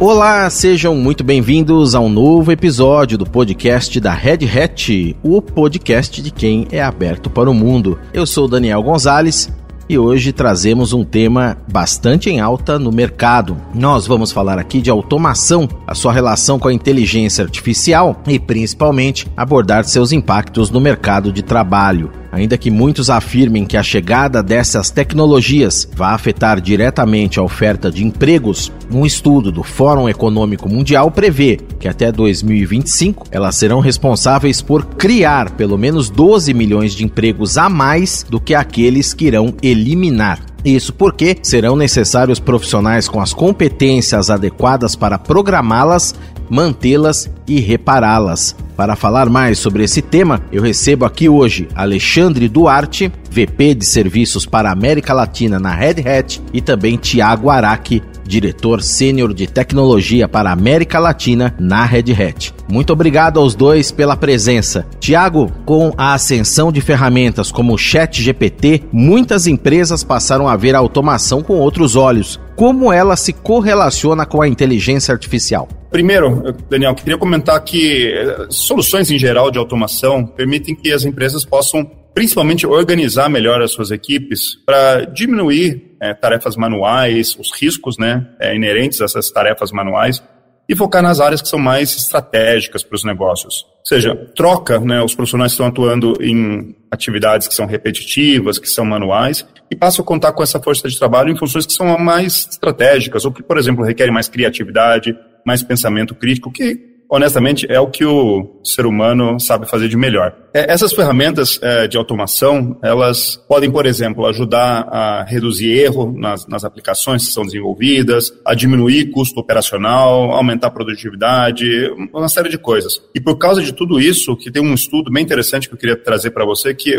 [0.00, 6.20] Olá, sejam muito bem-vindos a um novo episódio do podcast da Red Hat, o podcast
[6.20, 7.96] de quem é aberto para o mundo.
[8.12, 9.52] Eu sou Daniel Gonzalez
[9.88, 13.56] e hoje trazemos um tema bastante em alta no mercado.
[13.72, 19.28] Nós vamos falar aqui de automação, a sua relação com a inteligência artificial e principalmente
[19.36, 22.10] abordar seus impactos no mercado de trabalho.
[22.34, 28.04] Ainda que muitos afirmem que a chegada dessas tecnologias vai afetar diretamente a oferta de
[28.04, 34.84] empregos, um estudo do Fórum Econômico Mundial prevê que até 2025 elas serão responsáveis por
[34.84, 40.40] criar pelo menos 12 milhões de empregos a mais do que aqueles que irão eliminar.
[40.64, 46.14] Isso porque serão necessários profissionais com as competências adequadas para programá-las
[46.48, 48.56] mantê-las e repará-las.
[48.76, 54.46] Para falar mais sobre esse tema, eu recebo aqui hoje Alexandre Duarte, VP de Serviços
[54.46, 60.26] para a América Latina na Red Hat, e também Tiago Araque, diretor sênior de tecnologia
[60.28, 62.54] para a América Latina na Red Hat.
[62.68, 64.86] Muito obrigado aos dois pela presença.
[64.98, 70.78] Tiago, com a ascensão de ferramentas como o ChatGPT, muitas empresas passaram a ver a
[70.78, 72.40] automação com outros olhos.
[72.56, 75.68] Como ela se correlaciona com a inteligência artificial?
[75.90, 81.44] Primeiro, Daniel, queria comentar que eh, soluções em geral de automação permitem que as empresas
[81.44, 88.26] possam principalmente organizar melhor as suas equipes para diminuir é, tarefas manuais, os riscos né,
[88.40, 90.22] é, inerentes a essas tarefas manuais
[90.68, 93.66] e focar nas áreas que são mais estratégicas para os negócios.
[93.80, 98.84] Ou seja, troca né, os profissionais estão atuando em atividades que são repetitivas, que são
[98.84, 102.48] manuais, e passa a contar com essa força de trabalho em funções que são mais
[102.50, 107.88] estratégicas, ou que, por exemplo, requerem mais criatividade, mais pensamento crítico, que honestamente, é o
[107.88, 110.34] que o ser humano sabe fazer de melhor.
[110.54, 116.46] É, essas ferramentas é, de automação, elas podem, por exemplo, ajudar a reduzir erro nas,
[116.46, 122.56] nas aplicações que são desenvolvidas, a diminuir custo operacional, aumentar a produtividade, uma série de
[122.56, 123.02] coisas.
[123.12, 125.96] E por causa de tudo isso, que tem um estudo bem interessante que eu queria
[125.96, 126.96] trazer para você, que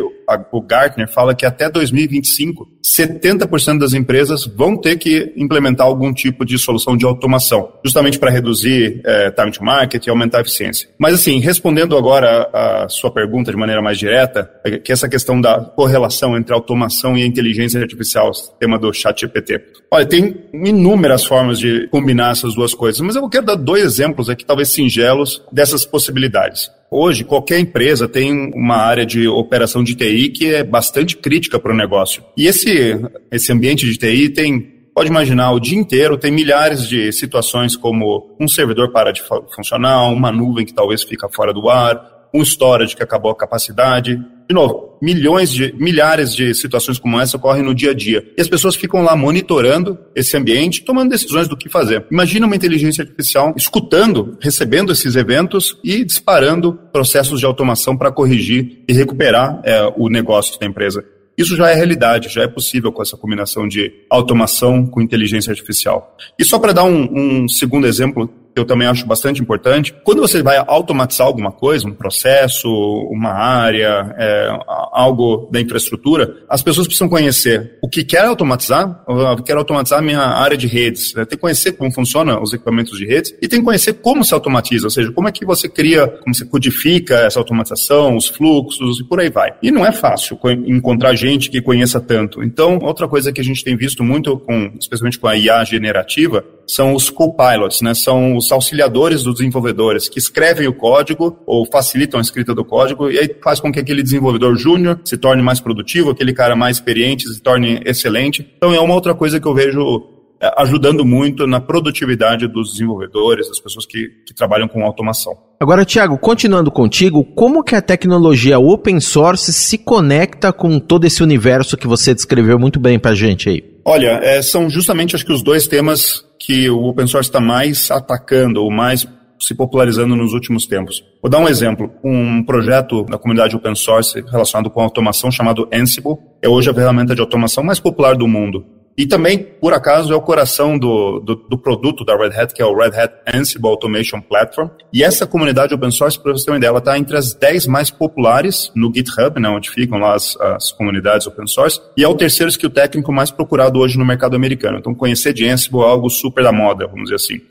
[0.51, 6.43] o Gartner fala que até 2025, 70% das empresas vão ter que implementar algum tipo
[6.45, 10.89] de solução de automação, justamente para reduzir é, time to market, e aumentar a eficiência.
[10.99, 15.39] Mas assim, respondendo agora a sua pergunta de maneira mais direta, é que essa questão
[15.39, 19.61] da correlação entre automação e inteligência artificial, tema do chat GPT.
[19.91, 24.29] Olha, tem inúmeras formas de combinar essas duas coisas, mas eu quero dar dois exemplos
[24.29, 26.69] aqui, talvez singelos, dessas possibilidades.
[26.91, 31.73] Hoje, qualquer empresa tem uma área de operação de TI que é bastante crítica para
[31.73, 32.23] o negócio.
[32.37, 32.99] E esse,
[33.31, 38.33] esse ambiente de TI tem pode imaginar, o dia inteiro tem milhares de situações como
[38.39, 39.21] um servidor para de
[39.53, 44.21] funcionar, uma nuvem que talvez fica fora do ar, um storage que acabou a capacidade.
[44.47, 48.31] De novo, milhões de, milhares de situações como essa ocorrem no dia a dia.
[48.37, 52.05] E as pessoas ficam lá monitorando esse ambiente, tomando decisões do que fazer.
[52.11, 58.83] Imagina uma inteligência artificial escutando, recebendo esses eventos e disparando processos de automação para corrigir
[58.87, 61.03] e recuperar é, o negócio da empresa.
[61.37, 66.15] Isso já é realidade, já é possível com essa combinação de automação com inteligência artificial.
[66.39, 69.93] E só para dar um, um segundo exemplo eu também acho bastante importante.
[70.03, 72.69] Quando você vai automatizar alguma coisa, um processo,
[73.11, 74.49] uma área, é,
[74.93, 79.03] algo da infraestrutura, as pessoas precisam conhecer o que quer automatizar.
[79.07, 81.13] Eu quero automatizar a minha área de redes.
[81.13, 81.25] Né?
[81.25, 84.33] Tem que conhecer como funcionam os equipamentos de redes e tem que conhecer como se
[84.33, 88.99] automatiza, ou seja, como é que você cria, como você codifica essa automatização, os fluxos
[88.99, 89.53] e por aí vai.
[89.61, 92.43] E não é fácil encontrar gente que conheça tanto.
[92.43, 96.43] Então, outra coisa que a gente tem visto muito, com, especialmente com a IA generativa,
[96.67, 97.93] são os copilots, né?
[97.93, 103.09] São os auxiliadores dos desenvolvedores que escrevem o código ou facilitam a escrita do código
[103.09, 106.77] e aí faz com que aquele desenvolvedor júnior se torne mais produtivo, aquele cara mais
[106.77, 108.53] experiente se torne excelente.
[108.57, 113.47] Então é uma outra coisa que eu vejo é, ajudando muito na produtividade dos desenvolvedores,
[113.47, 115.33] das pessoas que, que trabalham com automação.
[115.59, 121.23] Agora, Tiago, continuando contigo, como que a tecnologia open source se conecta com todo esse
[121.23, 123.63] universo que você descreveu muito bem para gente aí?
[123.85, 127.89] Olha, é, são justamente acho que os dois temas que o open source está mais
[127.91, 129.07] atacando ou mais
[129.39, 131.03] se popularizando nos últimos tempos.
[131.21, 131.91] Vou dar um exemplo.
[132.03, 137.13] Um projeto da comunidade open source relacionado com automação chamado Ansible é hoje a ferramenta
[137.13, 138.65] de automação mais popular do mundo.
[138.97, 142.61] E também, por acaso, é o coração do, do, do, produto da Red Hat, que
[142.61, 144.69] é o Red Hat Ansible Automation Platform.
[144.93, 147.67] E essa comunidade open source, para você ter uma ideia, ela está entre as 10
[147.67, 152.07] mais populares no GitHub, né, onde ficam lá as, as comunidades open source, e é
[152.07, 154.77] o terceiro skill técnico mais procurado hoje no mercado americano.
[154.77, 157.41] Então, conhecer de Ansible é algo super da moda, vamos dizer assim.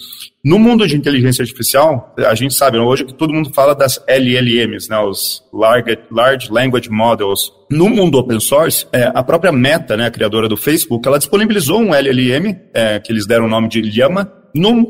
[0.44, 4.90] No mundo de inteligência artificial, a gente sabe hoje que todo mundo fala das LLMs,
[4.90, 7.50] né, os Large, Large Language Models.
[7.70, 11.80] No mundo open source, é, a própria Meta, né, a criadora do Facebook, ela disponibilizou
[11.80, 14.30] um LLM, é, que eles deram o nome de Llama,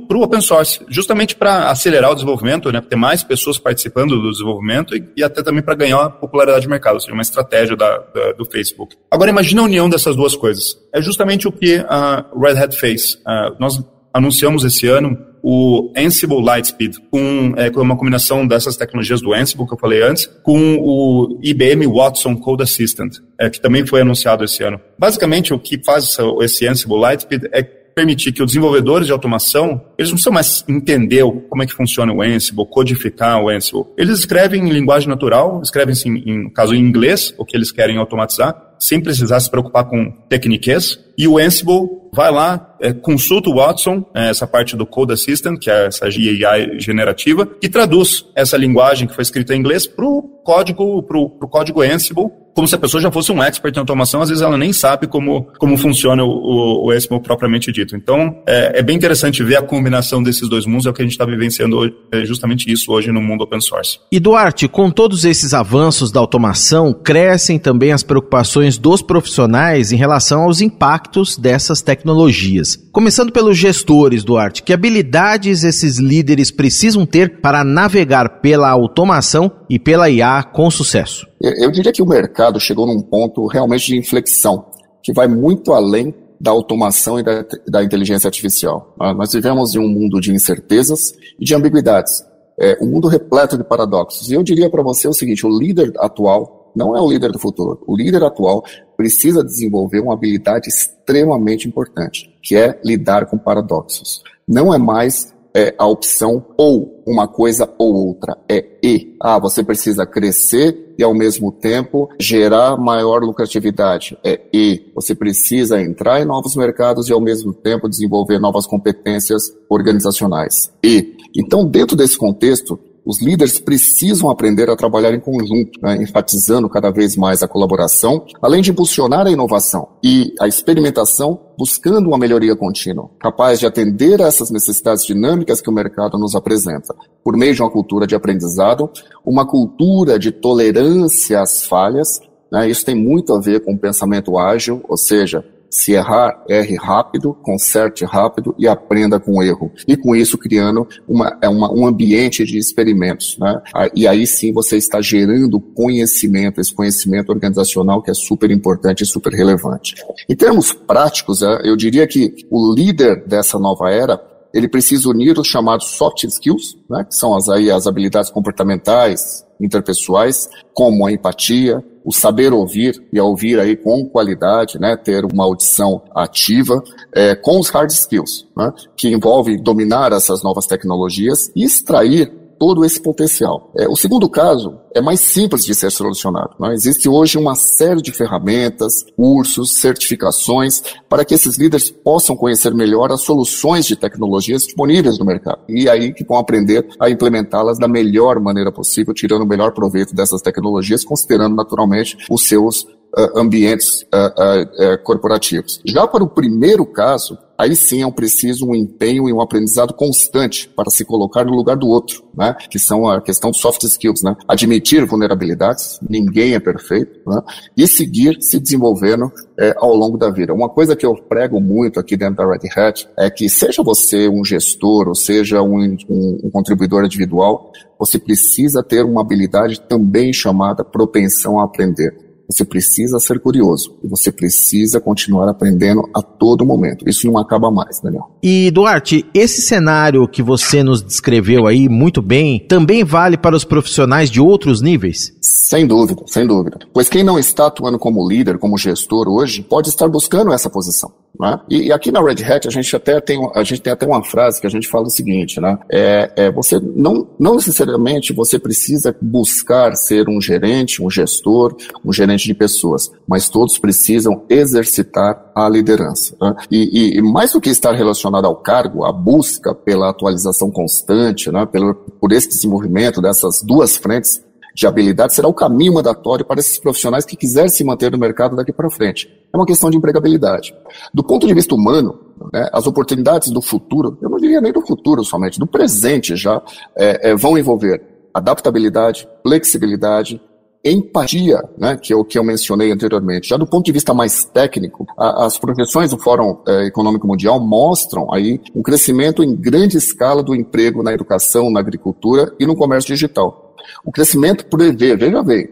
[0.08, 4.32] para o open source, justamente para acelerar o desenvolvimento, né, ter mais pessoas participando do
[4.32, 7.98] desenvolvimento e, e até também para ganhar popularidade de mercado, ou seja, uma estratégia da,
[7.98, 8.96] da, do Facebook.
[9.08, 10.76] Agora, imagine a união dessas duas coisas.
[10.92, 13.14] É justamente o que a Red Hat fez.
[13.14, 13.80] Uh, nós
[14.12, 19.74] anunciamos esse ano o Ansible Lightspeed, com, é, uma combinação dessas tecnologias do Ansible que
[19.74, 24.62] eu falei antes, com o IBM Watson Code Assistant, é, que também foi anunciado esse
[24.62, 24.80] ano.
[24.98, 27.62] Basicamente, o que faz esse Ansible Lightspeed é
[27.94, 32.12] permitir que os desenvolvedores de automação, eles não precisam mais entender como é que funciona
[32.12, 33.84] o Ansible, codificar o Ansible.
[33.96, 37.70] Eles escrevem em linguagem natural, escrevem, assim, em, no caso, em inglês, o que eles
[37.70, 40.98] querem automatizar, sem precisar se preocupar com tecniquez.
[41.16, 45.58] E o Ansible vai lá, é, consulta o Watson, é, essa parte do Code Assistant,
[45.58, 50.04] que é essa GAI generativa, e traduz essa linguagem que foi escrita em inglês para
[50.04, 53.80] o código, pro, pro código Ansible, como se a pessoa já fosse um expert em
[53.80, 57.96] automação, às vezes ela nem sabe como, como funciona o, o, o Ansible propriamente dito.
[57.96, 61.04] Então, é, é, bem interessante ver a combinação desses dois mundos, é o que a
[61.04, 63.98] gente está vivenciando é justamente isso hoje no mundo open source.
[64.10, 69.96] E Duarte, com todos esses avanços da automação, crescem também as preocupações dos profissionais em
[69.96, 72.78] relação aos impactos dessas tecnologias.
[72.92, 79.78] Começando pelos gestores, Duarte, que habilidades esses líderes precisam ter para navegar pela automação e
[79.78, 81.26] pela IA com sucesso?
[81.44, 84.66] Eu diria que o mercado chegou num ponto realmente de inflexão,
[85.02, 88.94] que vai muito além da automação e da, da inteligência artificial.
[88.98, 92.24] Ah, nós vivemos em um mundo de incertezas e de ambiguidades.
[92.58, 94.30] É, um mundo repleto de paradoxos.
[94.30, 97.38] E eu diria para você o seguinte: o líder atual não é o líder do
[97.38, 97.82] futuro.
[97.86, 98.64] O líder atual
[98.96, 104.22] precisa desenvolver uma habilidade extremamente importante, que é lidar com paradoxos.
[104.46, 109.16] Não é mais é, a opção ou uma coisa ou outra, é e.
[109.22, 114.90] Ah, você precisa crescer e ao mesmo tempo gerar maior lucratividade, é e.
[114.94, 121.14] Você precisa entrar em novos mercados e ao mesmo tempo desenvolver novas competências organizacionais, e.
[121.36, 126.90] Então, dentro desse contexto, os líderes precisam aprender a trabalhar em conjunto, né, enfatizando cada
[126.90, 132.56] vez mais a colaboração, além de impulsionar a inovação e a experimentação, buscando uma melhoria
[132.56, 137.54] contínua, capaz de atender a essas necessidades dinâmicas que o mercado nos apresenta, por meio
[137.54, 138.90] de uma cultura de aprendizado,
[139.24, 142.20] uma cultura de tolerância às falhas.
[142.50, 146.76] Né, isso tem muito a ver com o pensamento ágil, ou seja, se errar, erre
[146.76, 149.72] rápido, conserte rápido e aprenda com o erro.
[149.88, 153.36] E com isso criando uma, é uma, um ambiente de experimentos.
[153.38, 153.60] Né?
[153.92, 159.06] E aí sim você está gerando conhecimento, esse conhecimento organizacional que é super importante e
[159.06, 159.96] super relevante.
[160.28, 164.20] Em termos práticos, é, eu diria que o líder dessa nova era
[164.54, 169.44] ele precisa unir os chamados soft skills, né, que são as, aí, as habilidades comportamentais,
[169.60, 175.24] interpessoais, como a empatia, o saber ouvir e a ouvir aí com qualidade, né, ter
[175.24, 181.50] uma audição ativa, é, com os hard skills, né, que envolve dominar essas novas tecnologias
[181.56, 183.70] e extrair todo esse potencial.
[183.76, 186.54] É, o segundo caso é mais simples de ser solucionado.
[186.58, 186.72] Né?
[186.72, 193.12] Existe hoje uma série de ferramentas, cursos, certificações para que esses líderes possam conhecer melhor
[193.12, 195.58] as soluções de tecnologias disponíveis no mercado.
[195.68, 200.14] E aí que vão aprender a implementá-las da melhor maneira possível, tirando o melhor proveito
[200.14, 205.82] dessas tecnologias, considerando naturalmente os seus uh, ambientes uh, uh, corporativos.
[205.84, 209.94] Já para o primeiro caso, aí sim é um preciso um empenho e um aprendizado
[209.94, 212.54] constante para se colocar no lugar do outro, né?
[212.70, 214.36] Que são a questão soft skills, né?
[214.48, 217.40] Admitir vulnerabilidades, ninguém é perfeito, né?
[217.76, 220.52] E seguir se desenvolvendo é, ao longo da vida.
[220.52, 224.28] Uma coisa que eu prego muito aqui dentro da Red Hat é que seja você
[224.28, 230.32] um gestor ou seja um, um, um contribuidor individual, você precisa ter uma habilidade também
[230.32, 232.23] chamada propensão a aprender.
[232.48, 237.08] Você precisa ser curioso e você precisa continuar aprendendo a todo momento.
[237.08, 238.36] Isso não acaba mais, Daniel.
[238.42, 243.64] E Duarte, esse cenário que você nos descreveu aí muito bem, também vale para os
[243.64, 245.34] profissionais de outros níveis?
[245.40, 246.78] Sem dúvida, sem dúvida.
[246.92, 251.12] Pois quem não está atuando como líder, como gestor hoje, pode estar buscando essa posição.
[251.38, 251.58] Né?
[251.68, 254.22] E, e, aqui na Red Hat a gente até tem a gente tem até uma
[254.22, 255.76] frase que a gente fala o seguinte, né?
[255.90, 262.12] É, é, você não não necessariamente você precisa buscar ser um gerente, um gestor, um
[262.12, 266.36] gerente de pessoas, mas todos precisam exercitar a liderança.
[266.40, 266.54] Né?
[266.70, 271.50] E, e, e, mais do que estar relacionado ao cargo, a busca pela atualização constante,
[271.50, 271.66] né?
[271.66, 274.42] Pelo, por esse desenvolvimento dessas duas frentes
[274.74, 278.56] de habilidade será o caminho mandatório para esses profissionais que quiserem se manter no mercado
[278.56, 279.28] daqui para frente.
[279.52, 280.74] É uma questão de empregabilidade.
[281.12, 282.18] Do ponto de vista humano,
[282.52, 286.60] né, as oportunidades do futuro, eu não diria nem do futuro somente, do presente já,
[286.96, 288.02] é, é, vão envolver
[288.34, 290.42] adaptabilidade, flexibilidade,
[290.84, 293.48] empatia, né, que, eu, que eu mencionei anteriormente.
[293.48, 297.58] Já do ponto de vista mais técnico, a, as projeções do Fórum eh, Econômico Mundial
[297.58, 302.76] mostram aí um crescimento em grande escala do emprego na educação, na agricultura e no
[302.76, 303.74] comércio digital.
[304.04, 305.68] O crescimento prevê, veja bem,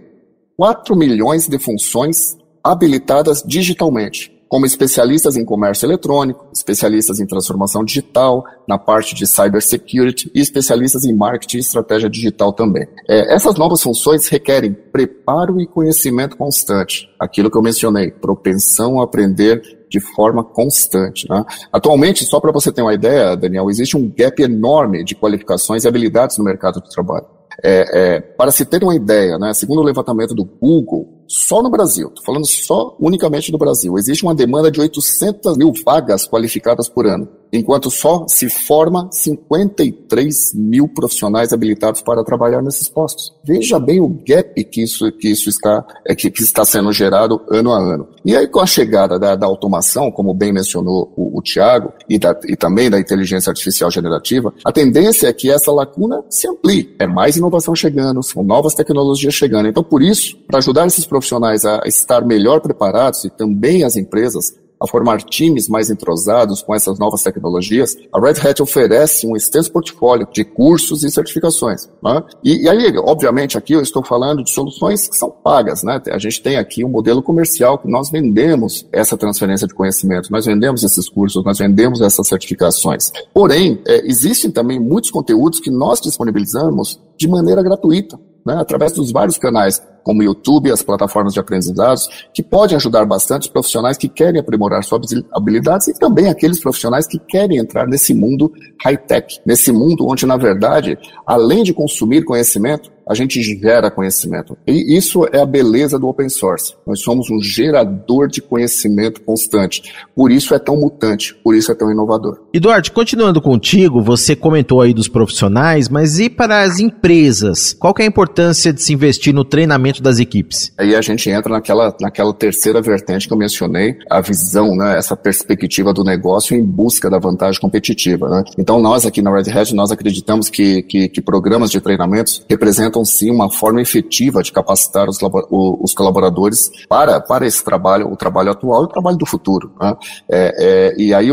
[0.56, 8.44] 4 milhões de funções habilitadas digitalmente como especialistas em comércio eletrônico, especialistas em transformação digital,
[8.68, 12.86] na parte de cybersecurity e especialistas em marketing e estratégia digital também.
[13.08, 17.08] É, essas novas funções requerem preparo e conhecimento constante.
[17.18, 21.26] Aquilo que eu mencionei, propensão a aprender de forma constante.
[21.30, 21.42] Né?
[21.72, 25.88] Atualmente, só para você ter uma ideia, Daniel, existe um gap enorme de qualificações e
[25.88, 27.24] habilidades no mercado de trabalho.
[27.62, 31.70] É, é, para se ter uma ideia, né, segundo o levantamento do Google, só no
[31.70, 36.88] Brasil, estou falando só unicamente do Brasil, existe uma demanda de 800 mil vagas qualificadas
[36.88, 43.32] por ano, enquanto só se forma 53 mil profissionais habilitados para trabalhar nesses postos.
[43.44, 47.40] Veja bem o gap que isso, que isso está, é, que, que está sendo gerado
[47.50, 48.08] ano a ano.
[48.24, 52.18] E aí, com a chegada da, da automação, como bem mencionou o, o Tiago, e,
[52.46, 56.94] e também da inteligência artificial generativa, a tendência é que essa lacuna se amplie.
[56.98, 59.68] É mais inovação chegando, são novas tecnologias chegando.
[59.68, 63.96] Então, por isso, para ajudar esses profissionais, profissionais a estar melhor preparados e também as
[63.96, 69.36] empresas a formar times mais entrosados com essas novas tecnologias, a Red Hat oferece um
[69.36, 71.88] extenso portfólio de cursos e certificações.
[72.02, 72.22] Né?
[72.42, 75.82] E, e, aí, obviamente, aqui eu estou falando de soluções que são pagas.
[75.82, 76.02] Né?
[76.10, 80.46] A gente tem aqui um modelo comercial que nós vendemos essa transferência de conhecimento, nós
[80.46, 83.12] vendemos esses cursos, nós vendemos essas certificações.
[83.32, 89.12] Porém, é, existem também muitos conteúdos que nós disponibilizamos de maneira gratuita né, através dos
[89.12, 93.96] vários canais, como o YouTube, as plataformas de aprendizados, que podem ajudar bastante os profissionais
[93.96, 99.40] que querem aprimorar suas habilidades e também aqueles profissionais que querem entrar nesse mundo high-tech,
[99.46, 104.56] nesse mundo onde, na verdade, além de consumir conhecimento, a gente gera conhecimento.
[104.66, 106.74] E isso é a beleza do open source.
[106.86, 109.82] Nós somos um gerador de conhecimento constante.
[110.14, 112.40] Por isso é tão mutante, por isso é tão inovador.
[112.52, 117.72] Eduardo, continuando contigo, você comentou aí dos profissionais, mas e para as empresas?
[117.72, 120.72] Qual é a importância de se investir no treinamento das equipes?
[120.78, 125.16] Aí a gente entra naquela, naquela terceira vertente que eu mencionei, a visão, né, essa
[125.16, 128.28] perspectiva do negócio em busca da vantagem competitiva.
[128.28, 128.44] Né?
[128.58, 132.91] Então nós aqui na Red Hat, nós acreditamos que, que, que programas de treinamentos representam
[132.92, 135.18] representam sim uma forma efetiva de capacitar os,
[135.50, 139.72] os colaboradores para, para esse trabalho, o trabalho atual e o trabalho do futuro.
[139.80, 139.96] Né?
[140.30, 141.28] É, é, e aí,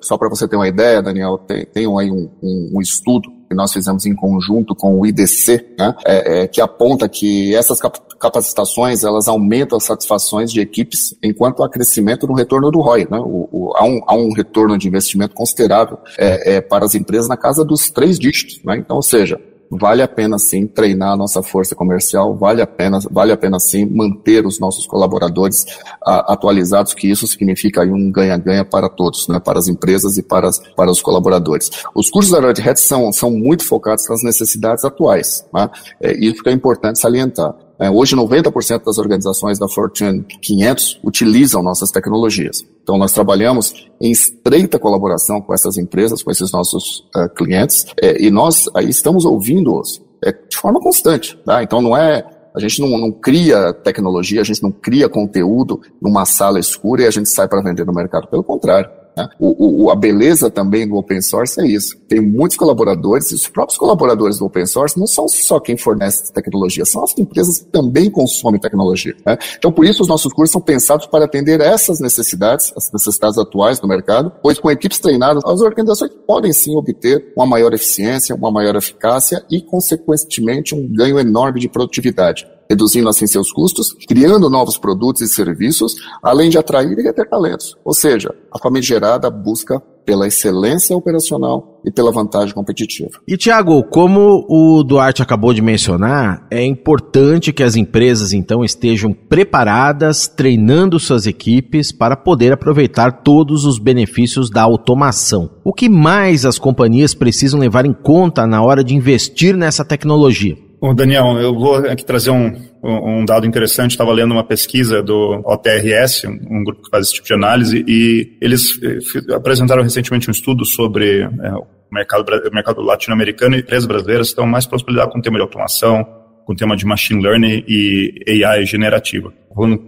[0.00, 3.54] só para você ter uma ideia, Daniel, tem, tem aí um, um, um estudo que
[3.54, 7.80] nós fizemos em conjunto com o IDC, né, é, é, que aponta que essas
[8.20, 13.08] capacitações elas aumentam as satisfações de equipes enquanto há crescimento no retorno do ROI.
[13.10, 16.94] Né, o, o, há, um, há, um, retorno de investimento considerável é, é, para as
[16.94, 18.60] empresas na casa dos três dígitos.
[18.62, 22.66] Né, então, ou seja, vale a pena sim treinar a nossa força comercial, vale a
[22.66, 25.66] pena, vale a pena sim manter os nossos colaboradores
[26.02, 30.22] a, atualizados, que isso significa aí um ganha-ganha para todos, né, para as empresas e
[30.22, 31.70] para, as, para os colaboradores.
[31.94, 35.70] Os cursos da Red Hat são, são muito focados nas necessidades atuais, né,
[36.00, 37.67] é, isso que é importante salientar.
[37.80, 42.64] É, hoje, 90% das organizações da Fortune 500 utilizam nossas tecnologias.
[42.82, 48.20] Então, nós trabalhamos em estreita colaboração com essas empresas, com esses nossos uh, clientes, é,
[48.20, 51.38] e nós aí estamos ouvindo-os é, de forma constante.
[51.44, 51.62] Tá?
[51.62, 56.24] Então, não é a gente não, não, cria tecnologia, a gente não cria conteúdo numa
[56.24, 58.26] sala escura e a gente sai para vender no mercado.
[58.26, 58.90] Pelo contrário.
[59.18, 59.28] Né?
[59.38, 61.96] O, o, a beleza também do open source é isso.
[62.08, 66.32] Tem muitos colaboradores, e os próprios colaboradores do open source não são só quem fornece
[66.32, 69.14] tecnologia, são as empresas que também consomem tecnologia.
[69.26, 69.36] Né?
[69.56, 73.80] Então, por isso, os nossos cursos são pensados para atender essas necessidades, as necessidades atuais
[73.80, 78.50] do mercado, pois com equipes treinadas, as organizações podem sim obter uma maior eficiência, uma
[78.50, 84.76] maior eficácia e, consequentemente, um ganho enorme de produtividade reduzindo assim seus custos, criando novos
[84.76, 87.76] produtos e serviços, além de atrair e reter talentos.
[87.84, 93.20] Ou seja, a famigerada busca pela excelência operacional e pela vantagem competitiva.
[93.28, 99.12] E Tiago, como o Duarte acabou de mencionar, é importante que as empresas então estejam
[99.12, 105.50] preparadas, treinando suas equipes para poder aproveitar todos os benefícios da automação.
[105.62, 110.67] O que mais as companhias precisam levar em conta na hora de investir nessa tecnologia?
[110.80, 113.92] Bom, Daniel, eu vou aqui trazer um, um dado interessante.
[113.92, 118.36] Estava lendo uma pesquisa do OTRS, um grupo que faz esse tipo de análise, e
[118.40, 124.28] eles eh, apresentaram recentemente um estudo sobre é, o mercado, mercado latino-americano e empresas brasileiras
[124.28, 126.06] estão mais possibilidade com o tema de automação,
[126.46, 129.32] com o tema de machine learning e AI generativa.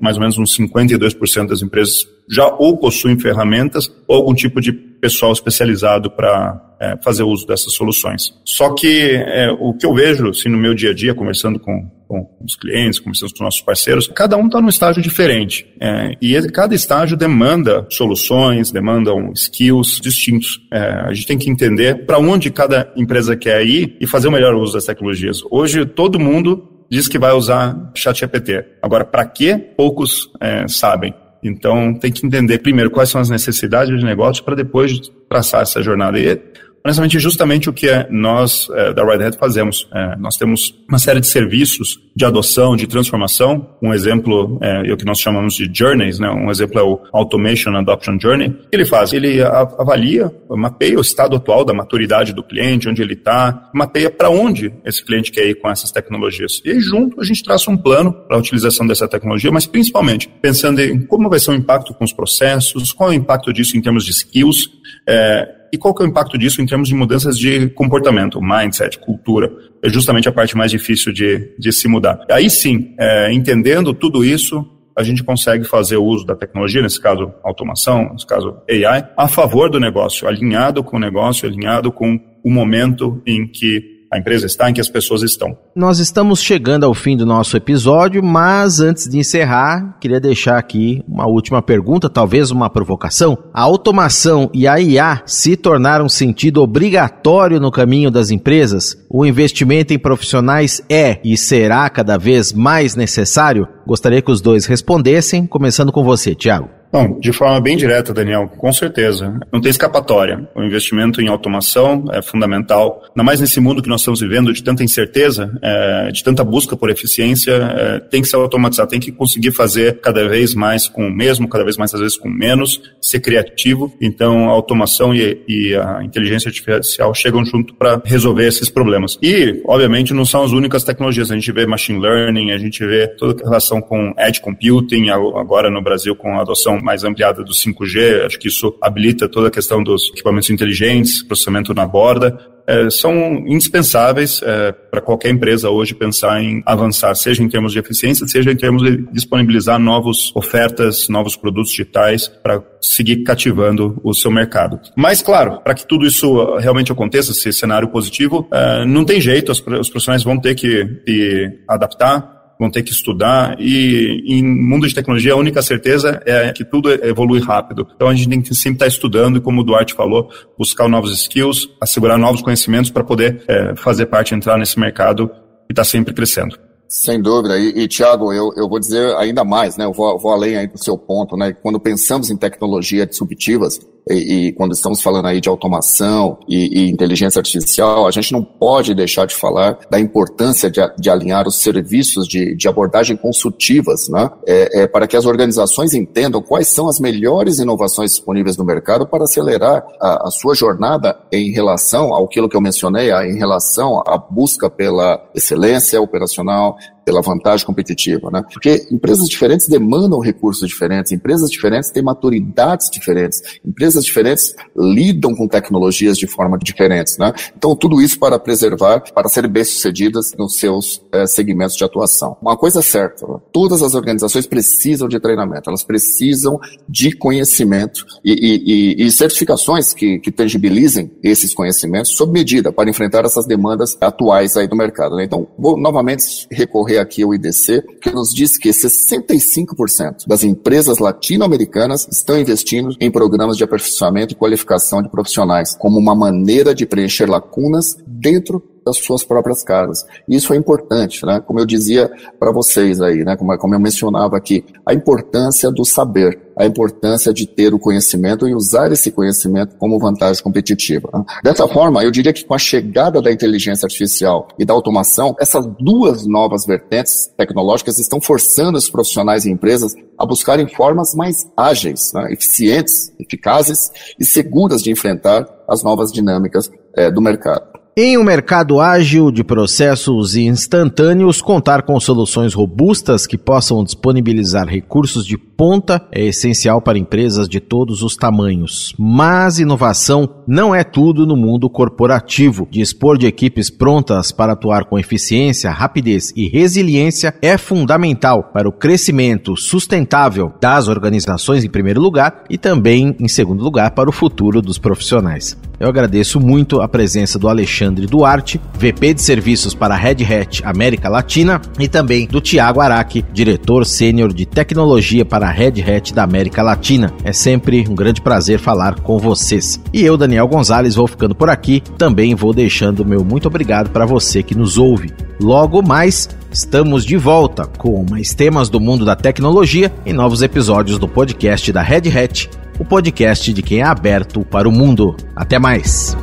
[0.01, 4.73] Mais ou menos uns 52% das empresas já ou possuem ferramentas ou algum tipo de
[4.73, 8.35] pessoal especializado para é, fazer uso dessas soluções.
[8.45, 11.91] Só que é, o que eu vejo assim, no meu dia a dia, conversando com
[12.11, 14.09] com os clientes, conversamos com nossos parceiros.
[14.09, 15.65] Cada um está num estágio diferente.
[15.81, 20.59] É, e cada estágio demanda soluções, demandam skills distintos.
[20.73, 24.33] É, a gente tem que entender para onde cada empresa quer ir e fazer o
[24.33, 25.39] melhor uso das tecnologias.
[25.53, 28.65] Hoje, todo mundo diz que vai usar ChatGPT.
[28.83, 29.57] Agora, para que?
[29.57, 31.15] Poucos é, sabem.
[31.43, 35.83] Então, tem que entender primeiro quais são as necessidades de negócio para depois traçar essa
[35.83, 36.19] jornada.
[36.19, 36.41] E
[36.85, 39.89] honestamente, justamente o que é nós é, da Red Hat fazemos.
[39.95, 43.77] É, nós temos uma série de serviços de adoção, de transformação.
[43.83, 46.29] Um exemplo é, é o que nós chamamos de journeys, né?
[46.31, 48.49] Um exemplo é o Automation Adoption Journey.
[48.49, 49.13] O que ele faz?
[49.13, 54.31] Ele avalia, mapeia o estado atual da maturidade do cliente, onde ele está, mapeia para
[54.31, 56.61] onde esse cliente quer ir com essas tecnologias.
[56.65, 60.29] E aí, junto, a gente traça um plano para a utilização dessa tecnologia, mas principalmente
[60.41, 63.77] pensando em como vai ser o impacto com os processos, qual é o impacto disso
[63.77, 64.71] em termos de skills,
[65.07, 68.99] é, e qual que é o impacto disso em termos de mudanças de comportamento, mindset,
[68.99, 69.51] cultura?
[69.83, 72.25] É justamente a parte mais difícil de, de se mudar.
[72.31, 77.01] Aí sim, é, entendendo tudo isso, a gente consegue fazer o uso da tecnologia, nesse
[77.01, 82.19] caso automação, nesse caso AI, a favor do negócio, alinhado com o negócio, alinhado com
[82.45, 85.57] o momento em que a empresa está, em que as pessoas estão.
[85.75, 91.05] Nós estamos chegando ao fim do nosso episódio, mas antes de encerrar, queria deixar aqui
[91.07, 93.39] uma última pergunta, talvez uma provocação.
[93.55, 98.97] A automação e a IA se tornaram sentido obrigatório no caminho das empresas?
[99.09, 103.69] O investimento em profissionais é e será cada vez mais necessário?
[103.87, 106.80] Gostaria que os dois respondessem, começando com você, Tiago.
[106.93, 109.39] Não, de forma bem direta, Daniel, com certeza.
[109.53, 110.49] Não tem escapatória.
[110.55, 114.63] O investimento em automação é fundamental, ainda mais nesse mundo que nós estamos vivendo de
[114.63, 119.13] tanta incerteza, é, de tanta busca por eficiência, é, tem que se automatizar, tem que
[119.13, 122.81] conseguir fazer cada vez mais com o mesmo, cada vez mais às vezes com menos,
[123.01, 123.93] ser criativo.
[124.01, 129.17] Então, a automação e, e a inteligência artificial chegam junto para resolver esses problemas.
[129.23, 131.31] E, obviamente, não são as únicas tecnologias.
[131.31, 135.71] A gente vê machine learning, a gente vê toda a relação com edge computing, agora
[135.71, 139.51] no Brasil com a adoção mais ampliada do 5G, acho que isso habilita toda a
[139.51, 143.15] questão dos equipamentos inteligentes, processamento na borda, é, são
[143.49, 148.53] indispensáveis é, para qualquer empresa hoje pensar em avançar, seja em termos de eficiência, seja
[148.53, 154.79] em termos de disponibilizar novas ofertas, novos produtos digitais para seguir cativando o seu mercado.
[154.97, 159.51] Mas, claro, para que tudo isso realmente aconteça, esse cenário positivo, é, não tem jeito,
[159.51, 164.95] os profissionais vão ter que, que adaptar, vão ter que estudar e em mundo de
[164.95, 167.89] tecnologia a única certeza é que tudo evolui rápido.
[167.97, 171.11] Então a gente tem que sempre estar estudando e como o Duarte falou, buscar novos
[171.19, 175.31] skills, assegurar novos conhecimentos para poder é, fazer parte, entrar nesse mercado
[175.69, 176.59] e estar tá sempre crescendo.
[176.87, 177.57] Sem dúvida.
[177.57, 179.85] E, e Tiago, eu, eu vou dizer ainda mais, né?
[179.85, 181.53] Eu vou, vou além aí do seu ponto, né?
[181.63, 183.79] Quando pensamos em tecnologias disruptivas,
[184.11, 188.43] e, e, quando estamos falando aí de automação e, e, inteligência artificial, a gente não
[188.43, 194.09] pode deixar de falar da importância de, de alinhar os serviços de, de abordagem consultivas,
[194.09, 194.31] né?
[194.47, 199.07] É, é, para que as organizações entendam quais são as melhores inovações disponíveis no mercado
[199.07, 204.17] para acelerar a, a sua jornada em relação ao que eu mencionei, em relação à
[204.19, 208.43] busca pela excelência operacional, pela vantagem competitiva, né?
[208.53, 215.49] Porque empresas diferentes demandam recursos diferentes, empresas diferentes têm maturidades diferentes, empresas diferentes lidam com
[215.49, 217.33] tecnologias de forma diferentes, né?
[217.57, 222.37] Então, tudo isso para preservar, para serem bem-sucedidas nos seus é, segmentos de atuação.
[222.41, 226.59] Uma coisa é certa, todas as organizações precisam de treinamento, elas precisam
[226.89, 233.25] de conhecimento e, e, e certificações que, que tangibilizem esses conhecimentos sob medida para enfrentar
[233.25, 235.17] essas demandas atuais aí do mercado.
[235.17, 235.25] Né?
[235.25, 242.09] Então, vou novamente recorrer aqui o IDC, que nos diz que 65% das empresas latino-americanas
[242.11, 247.29] estão investindo em programas de aperfeiçoamento e qualificação de profissionais, como uma maneira de preencher
[247.29, 250.07] lacunas dentro das suas próprias casas.
[250.29, 251.41] Isso é importante, né?
[251.41, 253.37] Como eu dizia para vocês aí, né?
[253.37, 258.47] Como, como eu mencionava aqui, a importância do saber, a importância de ter o conhecimento
[258.47, 261.09] e usar esse conhecimento como vantagem competitiva.
[261.13, 261.25] Né?
[261.43, 265.67] Dessa forma, eu diria que com a chegada da inteligência artificial e da automação, essas
[265.81, 272.13] duas novas vertentes tecnológicas estão forçando os profissionais e empresas a buscarem formas mais ágeis,
[272.13, 272.31] né?
[272.31, 277.80] eficientes, eficazes e seguras de enfrentar as novas dinâmicas é, do mercado.
[278.03, 285.27] Em um mercado ágil de processos instantâneos, contar com soluções robustas que possam disponibilizar recursos
[285.27, 288.95] de ponta é essencial para empresas de todos os tamanhos.
[288.99, 292.67] Mas inovação não é tudo no mundo corporativo.
[292.71, 298.73] Dispor de equipes prontas para atuar com eficiência, rapidez e resiliência é fundamental para o
[298.73, 304.63] crescimento sustentável das organizações, em primeiro lugar, e também, em segundo lugar, para o futuro
[304.63, 305.55] dos profissionais.
[305.81, 311.09] Eu agradeço muito a presença do Alexandre Duarte, VP de Serviços para Red Hat América
[311.09, 316.63] Latina, e também do Tiago Araque, diretor sênior de tecnologia para Red Hat da América
[316.63, 317.11] Latina.
[317.25, 319.81] É sempre um grande prazer falar com vocês.
[319.91, 321.83] E eu, Daniel Gonzalez, vou ficando por aqui.
[321.97, 325.11] Também vou deixando meu muito obrigado para você que nos ouve.
[325.41, 330.99] Logo mais, estamos de volta com mais temas do mundo da tecnologia e novos episódios
[330.99, 335.15] do podcast da Red Hat o podcast de quem é aberto para o mundo.
[335.37, 336.17] Até mais!